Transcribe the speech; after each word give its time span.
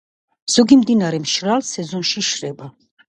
ზოგი 0.53 0.77
მდინარე 0.79 1.19
მშრალ 1.25 1.65
სეზონში 1.67 2.25
შრება. 2.29 2.71